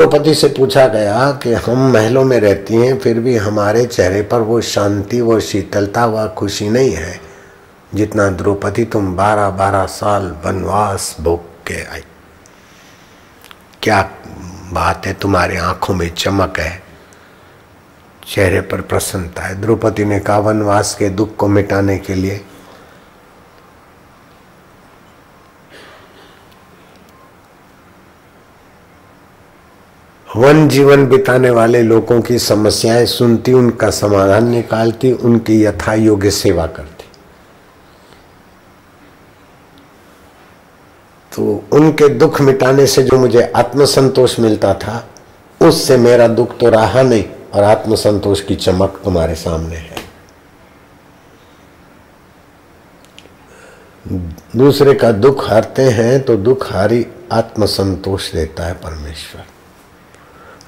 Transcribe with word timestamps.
द्रौपदी 0.00 0.34
से 0.34 0.48
पूछा 0.48 0.86
गया 0.86 1.30
कि 1.32 1.52
हम 1.52 1.78
महलों 1.92 2.24
में 2.24 2.40
रहती 2.40 2.74
हैं, 2.74 2.98
फिर 2.98 3.18
भी 3.20 3.36
हमारे 3.36 3.84
चेहरे 3.86 4.22
पर 4.22 4.40
वो 4.40 4.60
शांति, 4.60 5.20
वो 5.20 5.40
शीतलता, 5.40 6.06
व 6.06 6.28
खुशी 6.28 6.68
नहीं 6.68 6.90
है 6.90 7.20
जितना 7.94 8.28
द्रौपदी 8.28 8.84
तुम 8.84 9.16
बारह 9.16 9.50
बारह 9.50 9.86
साल 9.86 10.36
वनवास 10.44 11.16
भोग 11.20 11.44
के 11.66 11.84
आई। 11.84 12.00
क्या 13.82 14.10
बात 14.72 15.06
है, 15.06 15.12
तुम्हारे 15.14 15.56
आँखों 15.56 15.94
में 15.94 16.08
चमक 16.14 16.58
है। 16.58 16.82
चेहरे 18.28 18.60
पर 18.60 18.80
प्रसन्नता 18.80 19.42
है। 19.42 19.60
द्रौपदी 19.60 20.04
ने 20.04 20.20
कहा, 20.20 20.38
वनवास 20.38 20.94
के 20.94 21.08
दुख 21.08 21.36
को 21.36 21.48
मिटाने 21.48 21.98
के 21.98 22.14
लिए 22.14 22.40
वन 30.36 30.68
जीवन 30.68 31.06
बिताने 31.06 31.50
वाले 31.50 31.82
लोगों 31.82 32.22
की 32.22 32.38
समस्याएँ 32.38 33.06
सुनती, 33.06 33.52
उनका 33.52 33.90
समाधान 33.90 34.48
निकालती, 34.48 35.12
उनकी 35.12 35.64
यथा 35.64 35.94
योग्य 35.94 36.30
सेवा 36.30 36.66
करती। 36.66 37.04
तो 41.36 41.64
उनके 41.72 42.08
दुख 42.08 42.40
मिटाने 42.40 42.86
से 42.86 43.02
जो 43.02 43.18
मुझे 43.18 43.52
आत्मसंतोष 43.56 44.40
मिलता 44.40 44.74
था, 44.74 45.08
उससे 45.62 45.96
मेरा 45.96 46.28
दुख 46.28 46.58
तो 46.58 46.68
रहा 46.68 47.02
नहीं, 47.02 47.24
और 47.54 47.62
आत्मसंतोष 47.62 48.40
की 48.40 48.54
चमक 48.54 49.00
तुम्हारे 49.04 49.34
सामने 49.34 49.76
है। 49.76 49.96
दूसरे 54.56 54.94
का 54.94 55.12
दुख 55.12 55.50
हारते 55.50 55.82
हैं 55.82 56.22
तो 56.22 56.36
दुख 56.36 56.72
हारी 56.72 57.06
आत्मसंतोष 57.32 58.32
देता 58.32 58.66
है 58.66 58.74
परमेश्वर। 58.74 59.59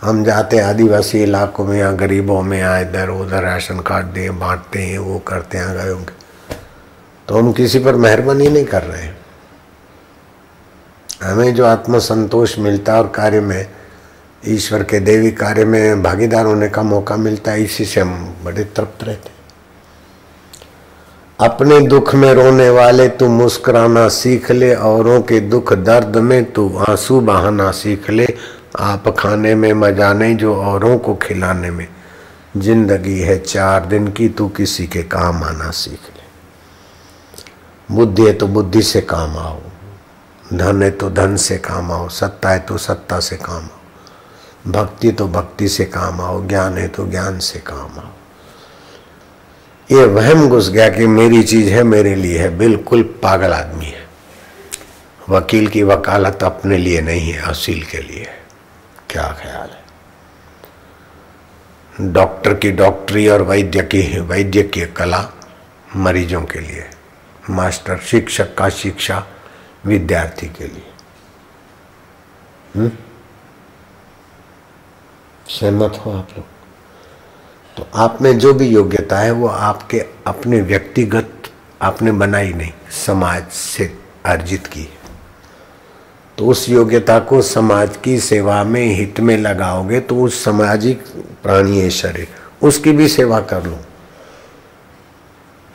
हम 0.02 0.22
जाते 0.24 0.56
हैं 0.56 0.64
आदिवासी 0.64 1.22
इलाकों 1.22 1.64
में 1.64 1.78
या 1.78 1.90
गरीबों 1.92 2.40
में, 2.42 2.58
या 2.58 2.78
इधर 2.78 3.08
उधर 3.10 3.42
राशन 3.42 3.80
कार्ड 3.80 4.06
दे, 4.06 4.28
बांटते 4.30 4.78
हैं, 4.78 4.98
वो 4.98 5.18
करते 5.18 5.58
हैं 5.58 5.74
गए 5.74 5.90
होंगे 5.90 6.20
तो 7.28 7.34
हम 7.34 7.52
किसी 7.52 7.78
पर 7.78 7.96
मेहरबानी 7.96 8.48
नहीं 8.48 8.64
कर 8.64 8.82
रहे 8.82 9.02
हैं। 9.02 9.16
हमें 11.22 11.54
जो 11.54 11.64
आत्मसंतोष 11.66 12.58
मिलता 12.58 12.96
और 12.98 13.08
कार्य 13.08 13.40
में, 13.40 13.66
ईश्वर 14.42 14.82
के 14.82 15.00
देवी 15.00 15.30
कार्य 15.32 15.64
में 15.64 16.02
भागीदार 16.02 16.46
होने 16.46 16.68
का 16.68 16.82
मौका 16.82 17.16
मिलता 17.16 17.50
है, 17.50 17.62
इसी 17.64 17.84
से 17.84 18.00
हम 18.00 18.34
बड़े 18.44 18.64
तृप्त 18.66 19.04
रहते 19.04 19.30
अपने 21.38 21.80
दुख 21.80 22.14
में 22.14 22.32
रोने 22.34 22.68
वाले 22.70 23.08
तू 23.08 23.28
मुस्कुराना 23.28 24.08
सीख 24.08 24.50
ले, 24.50 24.74
औरों 24.74 25.20
के 25.22 25.40
दुख 25.40 25.72
दर्द 25.74 26.16
में 26.18 26.52
तू 26.52 26.68
आँसू 26.88 27.20
बहाना 27.20 27.70
सीख 27.72 28.10
ले 28.10 28.26
आप 28.80 29.08
खाने 29.18 29.54
में 29.54 29.72
मज़ा 29.72 30.12
नहीं 30.12 30.36
जो 30.36 30.56
औरों 30.56 30.98
को 30.98 31.14
खिलाने 31.14 31.70
में। 31.70 31.88
ज़िंदगी 32.56 33.18
है 33.20 33.38
चार 33.38 33.86
दिन 33.86 34.08
की, 34.08 34.28
तू 34.28 34.48
किसी 34.48 34.86
के 34.86 35.02
काम 35.02 35.44
आना 35.44 35.70
सीख 35.70 36.00
ले। 36.00 36.22
बुद्धि 37.94 38.26
है 38.26 38.32
तो 38.32 38.46
बुद्धि 38.46 38.82
से 38.82 39.00
काम 39.00 39.36
आओ। 39.36 39.60
धन 40.54 40.82
है 40.82 40.90
तो 40.90 41.10
धन 41.10 41.36
से 41.36 41.58
काम 41.58 41.92
आओ। 41.92 42.08
सत्ता 42.08 42.50
है 42.50 42.58
तो 42.58 42.78
सत्ता 42.78 43.20
से 43.20 43.36
काम 43.36 43.62
आओ। 43.62 44.72
भक्ति 44.72 45.12
तो 45.12 45.28
भक्ति 45.28 45.68
से 45.68 45.84
काम 45.84 46.20
आओ। 46.20 46.46
ज्ञान 46.46 46.78
है 46.78 46.88
तो 46.88 47.06
ज्ञान 47.06 47.38
से 47.38 47.58
काम 47.58 47.98
आओ। 47.98 48.10
ये 49.90 50.04
वहम 50.04 50.48
घुस 50.48 50.70
गया 50.70 50.88
कि 50.88 51.06
मेरी 51.06 51.42
चीज़ 51.42 51.68
है, 51.68 51.82
मेरे 51.82 52.14
लिए 52.14 52.38
है। 52.38 52.58
बिल्कुल 52.58 53.02
पागल 53.02 53.52
आदमी 53.52 53.86
है। 53.86 54.06
वकील 55.30 55.66
की 55.66 55.82
वकालत 55.82 56.42
अपने 56.42 56.78
लिए 56.78 57.00
नहीं 57.00 57.32
है, 57.32 57.42
असील 57.42 57.82
के 57.82 57.98
लिए 57.98 58.22
है। 58.22 58.41
क्या 59.12 59.38
ख्याल 59.42 59.70
है? 59.70 59.82
डॉक्टर 62.12 62.54
की 62.54 62.70
डॉक्टरी 62.70 63.28
और 63.28 63.42
वैद्य 63.42 63.82
की 63.82 64.20
वैद्य 64.20 64.62
की 64.62 64.80
कला 64.80 65.28
मरीजों 65.96 66.42
के 66.42 66.60
लिए, 66.60 66.90
मास्टर 67.50 67.98
शिक्षक 67.98 68.54
का 68.54 68.68
शिक्षा 68.68 69.26
विद्यार्थी 69.86 70.46
के 70.46 70.64
लिए। 70.64 70.92
हम्म? 72.76 72.90
सहमत 75.48 76.02
हो 76.06 76.12
आप 76.12 76.28
लोग? 76.38 76.46
तो 77.76 77.98
आप 77.98 78.22
में 78.22 78.38
जो 78.38 78.54
भी 78.54 78.66
योग्यता 78.66 79.18
है, 79.18 79.30
वो 79.30 79.48
आपके 79.48 80.00
अपने 80.26 80.60
व्यक्तिगत 80.60 81.42
आपने 81.82 82.12
बनाई 82.12 82.52
नहीं, 82.52 82.72
समाज 82.90 83.48
से 83.48 83.98
अर्जित 84.26 84.66
की 84.66 84.82
है। 84.82 85.01
तो 86.38 86.46
उस 86.46 86.68
योग्यता 86.68 87.18
को 87.18 87.40
समाज 87.42 87.96
की 87.96 88.18
सेवा 88.20 88.62
में 88.64 88.86
हित 88.86 89.20
में 89.20 89.36
लगाओगे 89.38 90.00
तो 90.00 90.16
उस 90.16 90.44
सामाजिक 90.44 91.02
प्राणी 91.42 91.80
है 91.80 91.90
शरीर। 91.90 92.28
उसकी 92.62 92.92
भी 92.92 93.08
सेवा 93.08 93.40
कर 93.40 93.64
लो। 93.64 93.78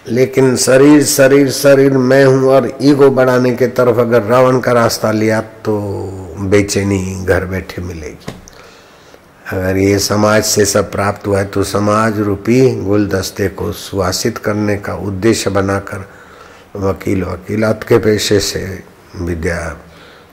लेकिन 0.06 0.56
शरीर 0.56 1.04
शरीर 1.04 1.50
शरीर, 1.52 1.92
मैं 1.92 2.24
हूँ 2.26 2.50
और 2.50 2.78
ईगो 2.82 3.10
बढ़ाने 3.12 3.52
के 3.56 3.68
तरफ़ 3.68 4.00
अगर 4.00 4.24
रावण 4.24 4.60
का 4.60 4.72
रास्ता 4.72 5.12
लिया 5.12 5.42
तो 5.66 5.80
बेचैनी 6.40 7.26
घर 7.26 7.46
बैठे 7.46 7.82
मिलेगी। 7.82 8.34
अगर 9.52 9.78
ये 9.78 9.98
समाज 10.00 10.44
से 10.44 10.66
सब 10.66 10.92
प्राप्त 10.92 11.28
हुआ 11.28 11.40
है 11.40 11.46
तो 11.46 11.64
समाज 11.64 12.20
रूपी 12.20 12.60
गुलदस्ते 12.76 13.48
को 13.50 13.72
सुवासित 13.72 14.38
करने 14.38 14.78
का 14.78 14.96
उद्देश्य 15.08 15.50
बनाकर 15.50 16.08
वकील 16.76 17.24
वकीलात 17.24 17.84
के 17.84 17.98
पेशे 17.98 18.40
से 18.40 18.84
विद्या 19.16 19.60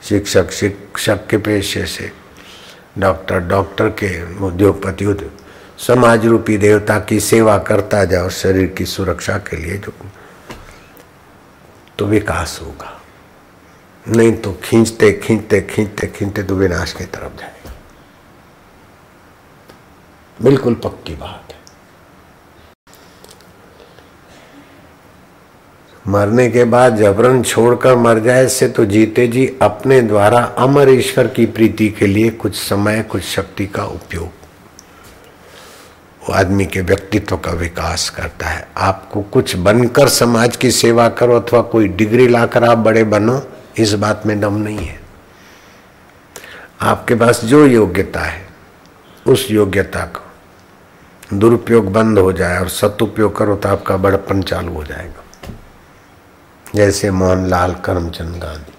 शिक्षक 0.05 0.51
शिक्षक 0.51 1.27
के 1.27 1.37
पेशे 1.37 1.85
से, 1.85 2.11
डॉक्टर 2.97 3.39
डॉक्टर 3.39 3.89
के 4.01 4.09
उद्योगपति 4.45 5.05
समाज 5.77 6.25
रूपी 6.25 6.57
देवता 6.57 6.99
की 6.99 7.19
सेवा 7.19 7.57
करता 7.59 8.03
और 8.21 8.31
शरीर 8.31 8.67
की 8.67 8.85
सुरक्षा 8.85 9.37
के 9.37 9.57
लिए 9.57 9.77
जो 9.77 9.93
तो 11.97 12.05
विकास 12.05 12.59
होगा। 12.61 12.91
नहीं 14.05 14.31
तो 14.37 14.51
खींचते 14.63 15.11
खींचते 15.23 15.61
खींचते 15.61 16.07
खींचते 16.07 16.43
तो 16.43 16.55
विनाश 16.55 16.93
की 16.93 17.05
तरफ़ 17.05 17.39
जाएगा। 17.39 17.73
बिल्कुल 20.39 20.75
पक्की 20.75 21.15
बात 21.15 21.53
मरने 26.07 26.49
के 26.49 26.63
बाद 26.63 26.95
जबरन 26.95 27.41
छोड़कर 27.43 27.95
मर 27.95 28.19
जाए 28.19 28.47
से 28.47 28.67
तो 28.67 28.85
जीते 28.85 29.27
जी 29.27 29.45
अपने 29.61 30.01
द्वारा 30.01 30.39
अमर 30.57 30.89
ईश्वर 30.89 31.27
की 31.27 31.45
प्रीति 31.45 31.89
के 31.89 32.07
लिए 32.07 32.29
कुछ 32.29 32.55
समय, 32.55 33.01
कुछ 33.03 33.23
शक्ति 33.23 33.65
का 33.65 33.85
उपयोग। 33.85 34.27
वो 36.21 36.33
आदमी 36.33 36.65
के 36.65 36.81
व्यक्तित्व 36.81 37.37
का 37.37 37.51
विकास 37.51 38.09
करता 38.09 38.47
है। 38.47 38.67
आपको 38.77 39.21
कुछ 39.23 39.55
बनकर 39.55 40.09
समाज 40.09 40.55
की 40.55 40.71
सेवा 40.71 41.09
करो 41.09 41.39
अथवा 41.39 41.61
कोई 41.61 41.87
डिग्री 41.87 42.27
लाकर 42.27 42.63
आप 42.63 42.77
बड़े 42.77 43.03
बनो, 43.03 43.41
इस 43.77 43.93
बात 43.93 44.25
में 44.25 44.39
दम 44.39 44.53
नहीं 44.53 44.85
है। 44.87 44.99
आपके 46.81 47.15
पास 47.15 47.43
जो 47.45 47.65
योग्यता 47.65 48.19
है, 48.19 48.47
उस 49.27 49.47
योग्यता 49.51 50.05
को 50.05 51.37
दुरुपयोग 51.37 51.91
बंद 51.91 52.19
हो 52.19 52.31
जाए 52.33 52.59
और 52.59 52.69
सदुपयोग 52.69 53.37
करो 53.37 53.55
तो 53.55 53.69
आपका 53.69 53.97
बड़पन 53.97 54.41
चालू 54.41 54.73
हो 54.73 54.83
जाएगा। 54.83 55.24
जैसे 56.75 57.11
मोहनलाल 57.11 57.73
करमचंद 57.75 58.35
गांधी। 58.35 58.73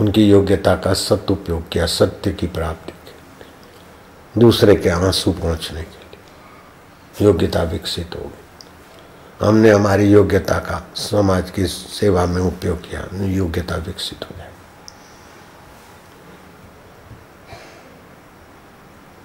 उनकी 0.00 0.28
योग्यता 0.30 0.74
का 0.76 0.92
सदुपयोग 0.92 1.68
किया, 1.68 1.86
सत्य 1.86 2.32
की 2.32 2.46
प्राप्ति 2.46 2.92
के, 2.92 4.40
दूसरे 4.40 4.76
के 4.76 4.88
आँसू 4.88 5.32
पहुँचने 5.32 5.82
के 5.82 5.98
लिए। 5.98 7.26
योग्यता 7.26 7.62
विकसित 7.62 8.10
हो 8.14 8.20
गई। 8.20 9.46
हमने 9.46 9.70
हमारी 9.70 10.10
योग्यता 10.10 10.58
का 10.58 10.86
समाज 10.94 11.50
की 11.50 11.66
सेवा 11.66 12.26
में 12.26 12.42
उपयोग 12.42 12.90
किया, 12.90 13.08
योग्यता 13.14 13.76
विकसित 13.76 14.24
हो 14.24 14.36
जाए 14.38 14.50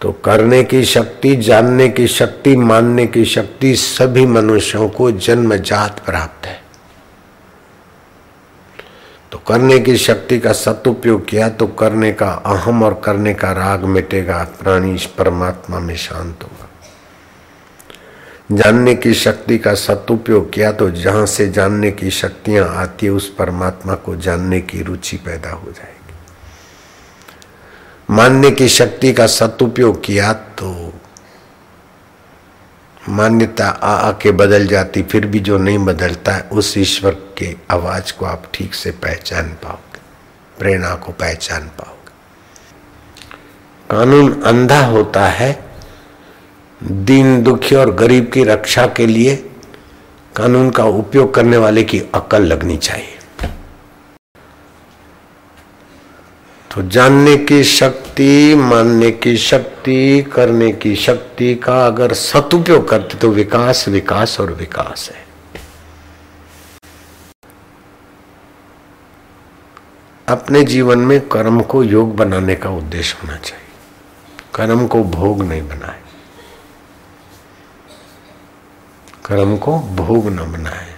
तो 0.01 0.11
करने 0.11 0.63
की 0.63 0.85
शक्ति, 0.85 1.35
जानने 1.35 1.89
की 1.89 2.07
शक्ति, 2.07 2.55
मानने 2.55 3.07
की 3.07 3.25
शक्ति 3.25 3.75
सभी 3.75 4.25
मनुष्यों 4.25 4.89
को 4.89 5.11
जन्मजात 5.11 5.99
प्राप्त 5.99 6.45
है। 6.45 6.68
तो 9.31 9.37
करने 9.37 9.79
की 9.79 9.97
शक्ति 9.97 10.39
का 10.39 10.51
सदुपयोग 10.53 11.27
किया 11.27 11.49
तो 11.49 11.67
करने 11.67 12.11
का 12.11 12.29
अहम 12.45 12.83
और 12.83 13.01
करने 13.03 13.33
का 13.33 13.51
राग 13.51 13.83
मिटेगा, 13.85 14.43
प्राणी 14.61 14.97
परमात्मा 15.17 15.79
में 15.79 15.95
शांत 15.95 16.43
होगा। 16.43 16.69
जानने 18.51 18.95
की 18.95 19.13
शक्ति 19.13 19.57
का 19.57 19.73
सदुपयोग 19.73 20.51
किया 20.53 20.71
तो 20.71 20.89
जहाँ 20.91 21.25
से 21.25 21.49
जानने 21.49 21.91
की 21.91 22.09
शक्तियाँ 22.11 22.67
आती 22.75 23.05
है, 23.05 23.11
उस 23.11 23.29
परमात्मा 23.35 23.95
को 23.95 24.15
जानने 24.15 24.61
की 24.61 24.81
रुचि 24.81 25.17
पैदा 25.17 25.49
हो 25.49 25.71
जाएगी। 25.71 25.97
मानने 28.09 28.51
की 28.51 28.67
शक्ति 28.69 29.13
का 29.13 29.27
सदुपयोग 29.27 30.03
किया 30.03 30.33
तो 30.33 30.88
मान्यता 33.01 33.67
आ, 33.67 33.93
आके 33.93 34.31
बदल 34.31 34.67
जाती, 34.67 35.01
फिर 35.01 35.25
भी 35.25 35.39
जो 35.39 35.57
नहीं 35.57 35.77
बदलता 35.77 36.31
है, 36.31 36.41
उस 36.41 36.77
ईश्वर 36.77 37.15
के 37.37 37.55
आवाज़ 37.71 38.13
को 38.13 38.25
आप 38.25 38.43
ठीक 38.53 38.73
से 38.73 38.91
पहचान 38.91 39.49
पाओगे, 39.63 39.99
प्रेरणा 40.59 40.95
को 40.95 41.11
पहचान 41.11 41.67
पाओगे। 41.79 41.97
कानून 43.89 44.41
अंधा 44.41 44.85
होता 44.85 45.27
है, 45.27 45.51
दीन 46.83 47.43
दुखी 47.43 47.75
और 47.75 47.93
गरीब 47.95 48.31
की 48.33 48.43
रक्षा 48.43 48.85
के 48.87 49.07
लिए 49.07 49.35
कानून 50.35 50.69
का 50.69 50.83
उपयोग 50.83 51.33
करने 51.33 51.57
वाले 51.57 51.83
की 51.83 51.99
अकल 52.15 52.43
लगनी 52.43 52.77
चाहिए। 52.77 53.18
तो 56.75 56.81
जानने 56.81 57.37
की 57.37 57.63
शक्ति, 57.63 58.55
मानने 58.55 59.11
की 59.11 59.37
शक्ति, 59.37 60.25
करने 60.33 60.71
की 60.71 60.95
शक्ति 60.95 61.55
का 61.55 61.87
अगर 61.87 62.13
सदुपयोग 62.13 62.89
करते 62.89 63.17
तो 63.17 63.29
विकास 63.29 63.87
विकास 63.87 64.39
और 64.39 64.53
विकास 64.53 65.11
है। 65.15 65.29
अपने 70.27 70.63
जीवन 70.63 70.97
में 70.97 71.27
कर्म 71.27 71.61
को 71.61 71.83
योग 71.83 72.15
बनाने 72.15 72.55
का 72.55 72.69
उद्देश्य 72.69 73.17
होना 73.23 73.37
चाहिए। 73.37 73.65
कर्म 74.55 74.87
को 74.87 75.03
भोग 75.03 75.43
नहीं 75.43 75.67
बनाए। 75.67 76.01
कर्म 79.25 79.57
को 79.57 79.79
भोग 79.79 80.27
न 80.27 80.51
बनाए। 80.51 80.95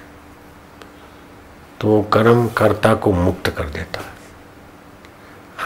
तो 1.82 2.02
कर्म 2.02 2.48
कर्ता 2.48 2.94
को 2.94 3.12
मुक्त 3.12 3.50
कर 3.50 3.64
देता 3.64 4.00
है। 4.00 4.11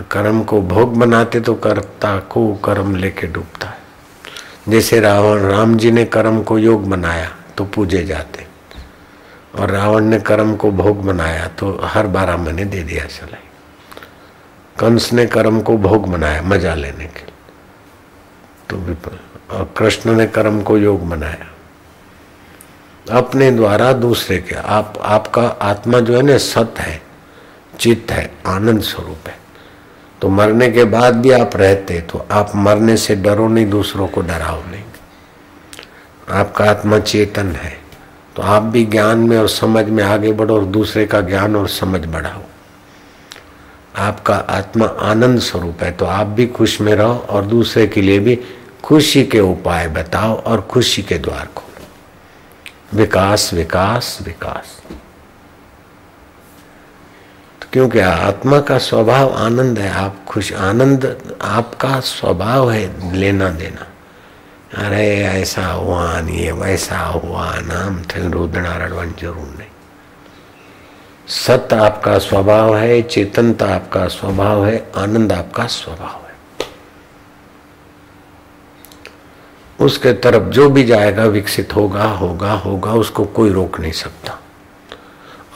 कर्म 0.01 0.44
को 0.44 0.62
भोग 0.62 0.97
बनाते 0.97 1.39
तो 1.39 1.53
कर्ता 1.56 2.18
को 2.19 2.53
कर्म 2.56 2.95
लेके 2.95 3.27
डूबता 3.27 3.68
है। 3.68 3.83
जैसे 4.69 5.00
रावण, 5.00 5.39
राम 5.42 5.77
जी 5.77 5.92
ने 5.92 6.06
कर्म 6.06 6.42
को 6.44 6.57
योग 6.59 6.89
बनाया 6.89 7.30
तो 7.57 7.65
पूजे 7.65 8.03
जाते। 8.06 8.45
और 9.56 9.71
रावण 9.71 10.03
ने 10.03 10.19
कर्म 10.19 10.56
को 10.56 10.71
भोग 10.71 11.03
बनाया 11.06 11.47
तो 11.47 11.80
हर 11.83 12.07
बारह 12.07 12.38
महीने 12.38 12.65
दे 12.65 12.83
दिया 12.83 13.06
चलाई 13.06 13.44
कंस 14.80 15.12
ने 15.13 15.25
कर्म 15.25 15.62
को 15.62 15.77
भोग 15.77 16.07
बनाया 16.12 16.41
मज़ा 16.41 16.74
लेने 16.75 17.06
के 17.06 17.19
लिए। 17.19 17.33
तो 18.69 18.77
विपल, 18.77 19.18
और 19.51 19.74
कृष्ण 19.77 20.13
ने 20.13 20.25
कर्म 20.27 20.62
को 20.62 20.77
योग 20.77 21.07
बनाया। 21.09 21.51
अपने 23.12 23.51
द्वारा 23.51 23.94
दूसरे 23.94 24.38
के, 24.38 24.56
आप, 24.56 24.98
आपका 25.01 25.48
आत्मा 25.48 26.00
जो 26.00 26.15
है 26.15 26.21
ना 26.21 26.38
सत 26.38 26.75
है, 26.80 27.01
चित्त 27.80 28.12
है, 28.12 28.31
आनंद 28.48 28.81
स्वरूप 28.81 29.27
है। 29.27 29.38
तो 30.25 30.30
मरने 30.30 30.69
के 30.72 30.83
बाद 30.83 31.16
भी 31.16 31.31
आप 31.31 31.56
रहते 31.56 32.00
तो 32.01 32.25
आप 32.31 32.51
मरने 32.56 32.95
से 32.98 33.16
डरो 33.16 33.48
नहीं, 33.48 33.66
दूसरों 33.69 34.07
को 34.07 34.22
डराओ 34.22 34.62
नहीं। 34.62 34.83
आपका 36.31 36.66
आत्मा 36.66 37.00
चेतन 37.00 37.51
है 37.51 37.77
तो 38.36 38.42
आप 38.42 38.63
भी 38.63 38.83
ज्ञान 38.86 39.19
में 39.19 39.38
और 39.38 39.50
समझ 39.50 39.86
में 39.86 40.04
आगे 40.04 40.31
बढ़ो 40.31 40.56
और 40.56 40.66
दूसरे 40.66 41.06
का 41.06 41.22
ज्ञान 41.22 41.56
और 41.56 41.68
समझ 41.68 42.06
बढ़ाओ। 42.06 42.42
आपका 43.95 44.36
आत्मा 44.36 44.86
आनंद 44.86 45.39
स्वरूप 45.39 45.83
है 45.83 45.92
तो 45.92 46.06
आप 46.06 46.27
भी 46.27 46.48
खुश 46.48 46.80
में 46.81 46.94
रहो 46.94 47.13
और 47.30 47.45
दूसरे 47.45 47.88
के 47.88 48.01
लिए 48.01 48.19
भी 48.19 48.39
खुशी 48.83 49.24
के 49.25 49.39
उपाय 49.39 49.88
बताओ 49.88 50.42
और 50.42 50.62
खुशी 50.62 51.04
के 51.04 51.18
द्वार 51.18 51.48
खोलो। 51.56 52.98
विकास 52.98 53.54
विकास 53.54 54.18
विकास। 54.22 54.81
क्योंकि 57.75 58.00
आत्मा 58.00 58.60
का 58.60 58.77
स्वभाव 58.77 59.33
आनंद 59.33 59.80
है, 59.80 59.92
आप 59.92 60.25
खुश, 60.27 60.54
आनंद, 60.54 61.33
आपका 61.42 62.00
स्वभाव 62.00 62.72
है 62.72 63.16
लेना 63.16 63.50
देना। 63.50 63.88
अरे, 64.88 65.22
ऐसा 65.22 65.68
हुआ, 65.68 66.19
नहीं, 66.22 66.51
वैसा 66.51 67.00
हुआ, 67.00 67.54
नाम 67.54 68.01
थे 68.01 68.30
रोदना 68.30 68.77
रड़वन 68.77 69.13
ज़रूर 69.22 69.56
नहीं। 69.57 69.68
सत्य 71.27 71.75
आपका 71.75 72.18
स्वभाव 72.18 72.77
है, 72.77 73.01
चेतनता 73.01 73.66
आपका 73.66 74.07
स्वभाव 74.07 74.66
है, 74.66 74.92
आनंद 74.95 75.33
आपका 75.33 75.68
स्वभाव 75.68 76.25
है। 76.27 76.68
उसके 79.80 80.13
तरफ़ 80.13 80.44
जो 80.44 80.69
भी 80.69 80.83
जाएगा, 80.83 81.25
विकसित 81.25 81.75
होगा 81.75 82.04
होगा 82.04 82.51
होगा, 82.51 82.94
उसको 82.94 83.25
कोई 83.25 83.50
रोक 83.50 83.80
नहीं 83.80 83.92
सकता। 83.92 84.39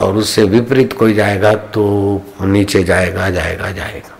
और 0.00 0.16
उससे 0.16 0.44
विपरीत 0.44 0.92
कोई 0.92 1.14
जाएगा 1.14 1.54
तो 1.54 2.22
नीचे 2.40 2.84
जाएगा 2.84 3.30
जाएगा 3.30 3.70
जाएगा। 3.70 4.16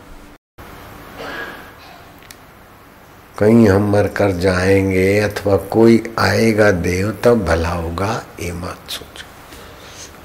कहीं 3.39 3.69
हम 3.69 3.91
मर 3.91 4.09
कर 4.09 4.31
जाएँगे 4.31 5.21
अथवा 5.21 5.57
कोई 5.57 6.03
आएगा 6.19 6.71
देव, 6.71 7.19
तब 7.25 7.45
भला 7.45 7.69
होगा, 7.69 8.25
ये 8.41 8.53
मत 8.53 8.79
सोचो। 8.89 9.27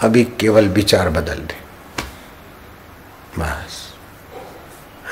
अभी 0.07 0.23
केवल 0.23 0.67
विचार 0.67 1.09
बदल 1.09 1.39
दे। 1.39 1.55
बस। 3.39 3.85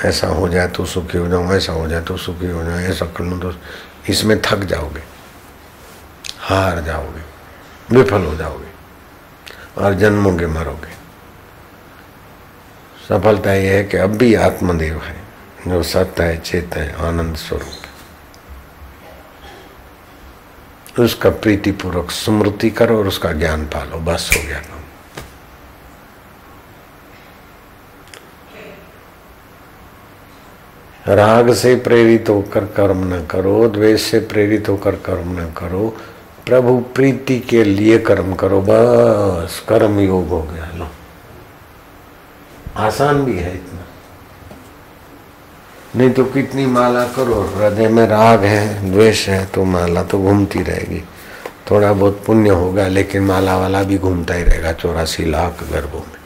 ऐसा 0.04 0.26
हो 0.26 0.48
जाए 0.48 0.68
तो 0.68 0.84
सुखी 0.84 1.18
हो 1.18 1.28
जाऊँ, 1.28 1.52
ऐसा 1.52 1.72
हो 1.72 1.88
जाए 1.88 2.00
तो 2.00 2.16
सुखी 2.16 2.50
हो 2.50 2.64
जाए 2.64 2.84
ऐसा 2.84 3.06
कर 3.06 3.24
लूँ 3.24 3.40
तो 3.40 3.52
इसमें 4.08 4.42
थक 4.42 4.58
जाओगे। 4.58 5.02
हार 6.38 6.80
जाओगे। 6.80 7.22
विफल 7.96 8.22
हो 8.22 8.34
जाओगे। 8.34 8.63
और 9.78 9.94
जन्मोगे 9.94 10.46
मरोगे। 10.46 10.92
सफलता 13.08 13.52
यह 13.52 13.72
है 13.72 13.84
कि 13.84 13.96
अब 13.96 14.10
भी 14.10 14.34
आत्मदेव 14.34 15.00
है, 15.02 15.16
जो 15.68 15.82
सत्य 15.82 16.22
है, 16.22 16.36
चेत 16.40 16.76
है, 16.76 16.92
आनंद 17.06 17.36
स्वरूप 17.36 17.82
उसका 21.00 21.30
प्रीतिपूर्वक 21.30 22.10
स्मृति 22.10 22.70
करो 22.70 22.98
और 22.98 23.06
उसका 23.08 23.32
ज्ञान 23.32 23.64
पालो, 23.66 23.98
बस 23.98 24.30
हो 24.36 24.42
गया 24.42 24.62
राग 31.08 31.52
से 31.52 31.74
प्रेरित 31.76 32.28
होकर 32.28 32.64
कर्म 32.66 33.02
न 33.14 33.26
करो, 33.26 33.68
द्वेष 33.68 34.02
से 34.02 34.20
प्रेरित 34.20 34.68
होकर 34.68 34.96
कर्म 34.96 35.40
न 35.40 35.52
करो 35.52 35.96
प्रभु 36.46 36.78
प्रीति 36.94 37.38
के 37.40 37.64
लिए 37.64 37.98
कर्म 37.98 38.34
करो, 38.34 38.60
बस 38.60 39.62
कर्म 39.68 39.98
योग 40.00 40.28
हो 40.28 40.42
गया 40.42 40.70
लो 40.76 40.88
आसान 42.76 43.24
भी 43.24 43.38
है 43.38 43.54
इतना। 43.54 43.84
नहीं 45.96 46.10
तो 46.10 46.24
कितनी 46.24 46.66
माला 46.66 47.04
करो, 47.08 47.40
हृदय 47.56 47.88
में 47.88 48.06
राग 48.06 48.44
है, 48.44 48.90
द्वेष 48.92 49.28
है 49.28 49.44
तो 49.46 49.64
माला 49.64 50.02
तो 50.02 50.18
घूमती 50.18 50.62
रहेगी। 50.62 51.02
थोड़ा 51.70 51.92
बहुत 51.92 52.22
पुण्य 52.26 52.50
होगा, 52.50 52.86
लेकिन 52.88 53.22
माला 53.22 53.56
वाला 53.58 53.82
भी 53.82 53.98
घूमता 53.98 54.34
ही 54.34 54.42
रहेगा, 54.42 54.72
चौरासी 54.72 55.24
लाख 55.24 55.62
गर्भों 55.72 56.00
में। 56.00 56.22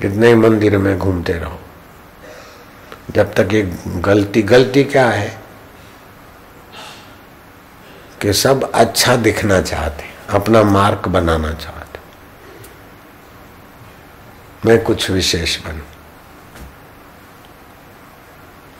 कितने 0.00 0.34
मंदिर 0.34 0.78
में 0.78 0.98
घूमते 0.98 1.32
रहो। 1.32 1.58
जब 3.10 3.34
तक 3.34 3.48
ये 3.52 3.62
गलती 3.86 4.42
गलती 4.42 4.84
क्या 4.84 5.08
है? 5.10 5.45
कि 8.22 8.32
सब 8.32 8.72
अच्छा 8.72 9.16
दिखना 9.16 9.60
चाहते 9.62 10.04
अपना 10.30 10.62
मार्क 10.62 11.08
बनाना 11.08 11.52
चाहते 11.52 11.98
मैं 14.64 14.82
कुछ 14.84 15.10
विशेष 15.10 15.58
बनू। 15.60 15.82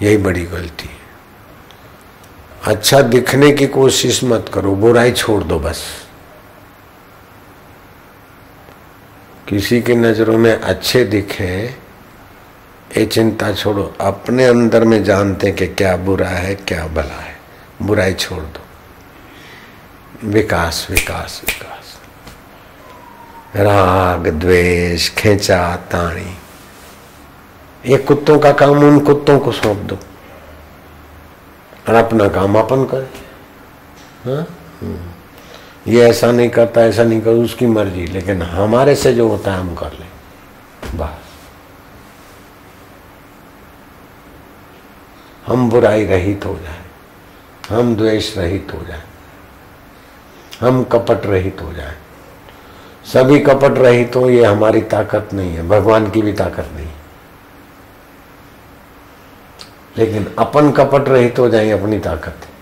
यही 0.02 0.16
बड़ी 0.16 0.44
गलती 0.44 0.88
है। 0.88 1.06
अच्छा 2.64 3.00
दिखने 3.02 3.52
की 3.52 3.66
कोशिश 3.66 4.24
मत 4.24 4.50
करो, 4.54 4.74
बुराई 4.74 5.12
छोड़ 5.12 5.44
दो 5.44 5.58
बस। 5.58 5.84
किसी 9.48 9.82
की 9.82 9.94
नज़रों 9.94 10.38
में 10.38 10.60
अच्छे 10.60 11.04
दिखे, 11.04 11.66
ये 12.96 13.06
चिंता 13.06 13.52
छोड़ो। 13.52 13.94
अपने 14.00 14.44
अंदर 14.44 14.84
में 14.84 15.04
जानते 15.04 15.52
कि 15.52 15.66
क्या 15.66 15.96
बुरा 15.96 16.28
है, 16.28 16.54
क्या 16.54 16.86
भला 16.86 17.20
है। 17.20 17.36
बुराई 17.82 18.14
छोड़ 18.14 18.42
दो। 18.42 18.65
विकास 20.24 20.86
विकास 20.90 21.42
विकास। 21.46 22.00
राग, 23.56 24.28
द्वेष, 24.28 25.10
खेचा, 25.10 25.76
ताणी। 25.76 26.36
ये 27.86 27.96
कुत्तों 27.96 28.38
का 28.38 28.52
काम, 28.52 28.70
उन 28.70 29.00
कुत्तों 29.00 29.38
को 29.38 29.52
सौंप 29.52 29.78
दो। 29.78 29.94
और 31.88 31.94
अपना 31.94 32.28
काम 32.28 32.58
अपन 32.58 32.84
करे। 32.84 33.10
हाँ? 34.24 34.46
हम्म। 34.80 35.10
ये 35.92 36.10
ऐसा 36.10 36.32
नहीं 36.32 36.50
करता, 36.50 36.80
ऐसा 36.80 37.02
नहीं 37.04 37.20
कर, 37.20 37.30
उसकी 37.30 37.66
मर्ज़ी। 37.66 38.06
लेकिन 38.06 38.42
हमारे 38.42 38.94
से 38.94 39.12
जो 39.12 39.28
होता 39.28 39.52
है, 39.52 39.60
हम 39.60 39.74
कर 39.74 39.92
ले। 39.92 40.06
बस। 40.98 41.16
हम 45.46 45.70
बुराई 45.70 46.06
रहित 46.06 46.44
हो 46.44 46.58
जाए। 46.58 46.82
हम 47.68 47.96
द्वेष 47.96 48.38
रहित 48.38 48.68
हो 48.74 48.82
जाए। 48.82 49.02
हम 50.60 50.84
कपट 50.84 51.26
रहित 51.26 51.56
हो 51.62 51.72
जाए। 51.72 51.96
सभी 53.04 53.38
कपट 53.38 53.78
रहित 53.78 54.16
हो, 54.16 54.30
ये 54.30 54.44
हमारी 54.44 54.80
ताकत 54.80 55.28
नहीं 55.32 55.50
है, 55.50 55.68
भगवान 55.68 56.10
की 56.10 56.22
भी 56.22 56.32
ताकत 56.32 56.70
नहीं। 56.76 56.88
लेकिन 59.98 60.34
अपन 60.38 60.72
कपट 60.72 61.08
रहित 61.08 61.38
हो 61.38 61.48
जाए 61.48 61.70
अपनी 61.70 61.98
ताकत 61.98 62.36
है। 62.42 62.56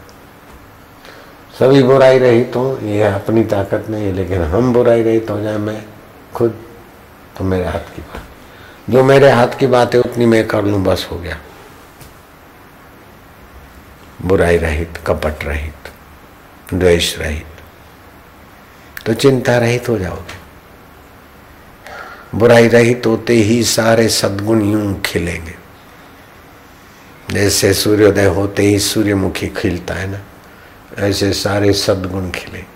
सभी 1.58 1.82
बुराई 1.82 2.18
रहित 2.18 2.52
हो, 2.56 2.78
ये 2.82 3.02
अपनी 3.02 3.44
ताकत 3.44 3.86
नहीं 3.90 4.04
है, 4.04 4.12
लेकिन 4.12 4.42
हम 4.42 4.72
बुराई 4.72 5.02
रहित 5.02 5.30
हो 5.30 5.40
जाए, 5.40 5.56
मैं 5.56 5.84
खुद 6.34 6.60
तो 7.38 7.44
मेरे 7.44 7.64
हाथ 7.64 7.96
की 7.96 8.02
बात। 8.02 8.22
जो 8.90 9.04
मेरे 9.04 9.30
हाथ 9.30 9.48
की 9.48 9.66
बात 9.66 9.94
है, 9.94 10.00
उतनी 10.00 10.26
मैं 10.26 10.48
कर 10.48 10.64
लूँ, 10.64 10.84
बस 10.84 11.08
हो 11.12 11.18
गया। 11.18 11.38
बुराई 14.22 14.56
रहित, 14.56 14.98
कपट 15.06 15.44
रहित, 15.44 15.92
द्वेष 16.74 17.18
रहित। 17.18 17.53
तो 19.06 19.14
चिंता 19.14 19.56
रहित 19.58 19.88
हो 19.88 19.99
जाओगे। 19.99 20.42
बुराई 22.38 22.68
रहित 22.68 23.06
होते 23.06 23.34
ही 23.34 23.62
सारे 23.64 24.08
सदगुण 24.08 24.62
यूँ 24.62 25.00
खिलेंगे। 25.00 25.54
जैसे 27.30 27.73
सूर्योदय 27.75 28.26
होते 28.26 28.62
ही 28.62 28.78
सूर्यमुखी 28.78 29.49
खिलता 29.49 29.94
है 29.94 30.06
ना, 30.11 30.20
ऐसे 30.99 31.32
सारे 31.32 31.73
सदगुण 31.73 32.30
खिलेंगे। 32.30 32.73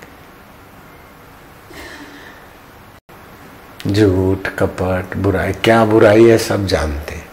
झूठ, 3.93 4.49
कपट, 4.59 5.17
बुराई, 5.17 5.53
क्या 5.55 5.85
बुराई 5.85 6.25
है 6.25 6.39
सब 6.39 6.67
जानते 6.67 7.15
हैं। 7.15 7.27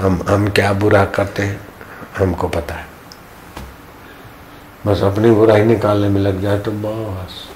हम 0.00 0.22
हम 0.28 0.48
क्या 0.48 0.72
बुरा 0.72 1.04
करते 1.04 1.42
हैं, 1.42 1.60
हमको 2.18 2.48
पता 2.48 2.74
है। 2.74 2.86
बस 4.86 5.02
अपनी 5.02 5.30
बुराई 5.30 5.64
निकालने 5.64 6.08
में 6.08 6.20
लग 6.20 6.40
जाए 6.42 6.58
तो 6.58 6.72
बस। 6.72 7.55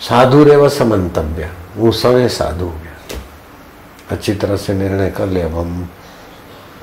साधु 0.00 0.44
रे 0.44 0.56
व 0.56 0.68
समंतव्य 0.68 1.50
वो 1.76 1.92
समय 1.92 2.28
साधु 2.28 2.64
हो 2.64 2.70
गया। 2.70 3.18
अच्छी 4.10 4.34
तरह 4.34 4.56
से 4.56 4.74
निर्णय 4.74 5.10
कर 5.10 5.26
ले। 5.26 5.42
अब 5.42 5.54
हम 5.54 5.88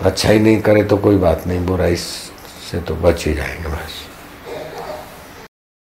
अच्छा 0.02 0.30
ही 0.30 0.40
नहीं 0.40 0.62
करें 0.62 0.88
तो 0.88 0.98
कोई 0.98 1.18
बात 1.18 1.48
नहीं। 1.48 1.66
बुराई 1.66 1.96
से 1.96 2.82
तो 2.82 2.96
बच 2.96 3.26
ही 3.26 3.34
जाएँगे 3.34 3.70
बस। 3.70 4.07